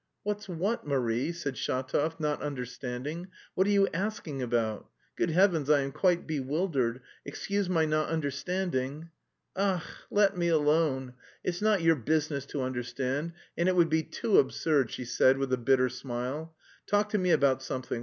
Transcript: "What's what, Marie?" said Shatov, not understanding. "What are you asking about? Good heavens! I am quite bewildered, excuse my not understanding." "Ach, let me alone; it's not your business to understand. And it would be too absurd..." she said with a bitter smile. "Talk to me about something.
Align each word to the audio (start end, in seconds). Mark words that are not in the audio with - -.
"What's 0.23 0.49
what, 0.49 0.83
Marie?" 0.87 1.31
said 1.31 1.53
Shatov, 1.57 2.19
not 2.19 2.41
understanding. 2.41 3.27
"What 3.53 3.67
are 3.67 3.69
you 3.69 3.87
asking 3.93 4.41
about? 4.41 4.89
Good 5.15 5.29
heavens! 5.29 5.69
I 5.69 5.81
am 5.81 5.91
quite 5.91 6.25
bewildered, 6.25 7.03
excuse 7.23 7.69
my 7.69 7.85
not 7.85 8.09
understanding." 8.09 9.11
"Ach, 9.55 9.83
let 10.09 10.35
me 10.35 10.47
alone; 10.47 11.13
it's 11.43 11.61
not 11.61 11.83
your 11.83 11.97
business 11.97 12.47
to 12.47 12.63
understand. 12.63 13.33
And 13.55 13.69
it 13.69 13.75
would 13.75 13.89
be 13.89 14.01
too 14.01 14.39
absurd..." 14.39 14.89
she 14.89 15.05
said 15.05 15.37
with 15.37 15.53
a 15.53 15.57
bitter 15.57 15.87
smile. 15.87 16.55
"Talk 16.87 17.09
to 17.09 17.19
me 17.19 17.29
about 17.29 17.61
something. 17.61 17.99